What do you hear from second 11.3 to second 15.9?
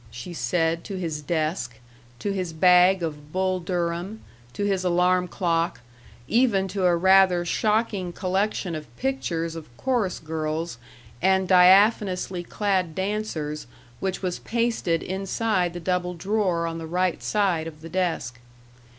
diaphanously clad dancers which was pasted inside the